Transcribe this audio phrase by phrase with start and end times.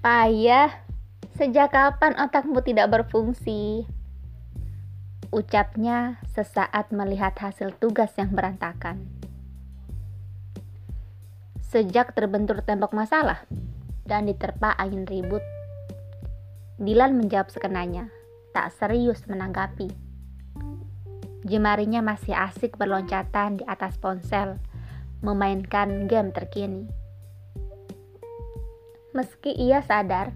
[0.00, 0.72] Payah,
[1.36, 3.84] sejak kapan otakmu tidak berfungsi?
[5.28, 9.04] Ucapnya sesaat melihat hasil tugas yang berantakan.
[11.60, 13.44] Sejak terbentur tembok masalah
[14.08, 15.44] dan diterpa angin ribut,
[16.80, 18.08] Dilan menjawab sekenanya,
[18.56, 19.92] tak serius menanggapi.
[21.44, 24.56] Jemarinya masih asik berloncatan di atas ponsel,
[25.20, 26.99] memainkan game terkini.
[29.10, 30.30] Meski ia sadar,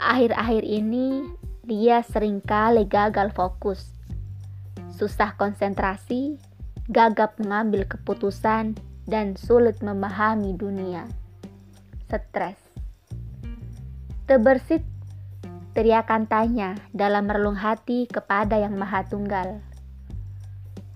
[0.00, 1.28] akhir-akhir ini
[1.60, 3.84] dia sering kali gagal fokus,
[4.96, 6.40] susah konsentrasi,
[6.88, 11.04] gagap mengambil keputusan, dan sulit memahami dunia.
[12.08, 12.56] Stres.
[14.24, 14.80] Terbersit
[15.76, 19.60] teriakan tanya dalam relung hati kepada Yang Maha Tunggal.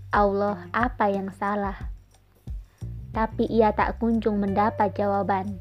[0.08, 1.97] Allah, apa yang salah?
[3.18, 5.58] Tapi ia tak kunjung mendapat jawaban.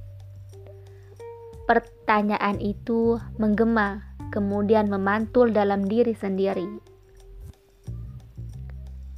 [1.66, 6.70] Pertanyaan itu menggema, kemudian memantul dalam diri sendiri.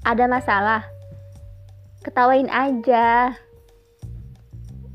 [0.08, 0.88] Ada masalah?
[2.00, 3.36] Ketawain aja.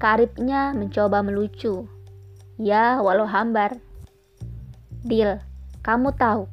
[0.01, 1.85] Karibnya mencoba melucu.
[2.57, 3.77] Ya, walau hambar.
[5.05, 5.37] Dil,
[5.85, 6.49] kamu tahu,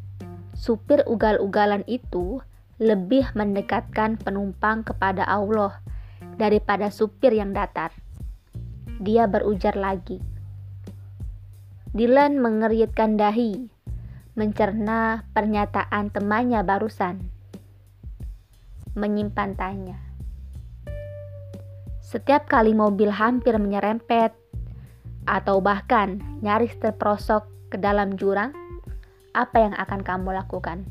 [0.60, 2.44] supir ugal-ugalan itu
[2.84, 5.80] lebih mendekatkan penumpang kepada Allah
[6.42, 7.94] daripada supir yang datar.
[8.98, 10.18] Dia berujar lagi.
[11.94, 13.70] Dylan mengeritkan dahi,
[14.34, 17.22] mencerna pernyataan temannya barusan.
[18.98, 20.02] Menyimpan tanya.
[22.02, 24.34] Setiap kali mobil hampir menyerempet,
[25.30, 28.52] atau bahkan nyaris terperosok ke dalam jurang,
[29.32, 30.90] apa yang akan kamu lakukan?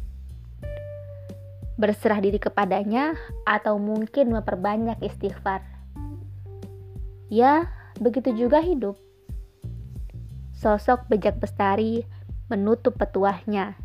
[1.80, 3.16] Berserah diri kepadanya,
[3.48, 5.64] atau mungkin memperbanyak istighfar.
[7.32, 9.00] Ya, begitu juga hidup.
[10.52, 12.04] Sosok bejak bestari
[12.52, 13.80] menutup petuahnya,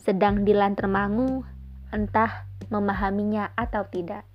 [0.00, 1.44] sedang Dilan termangu,
[1.92, 4.31] entah memahaminya atau tidak.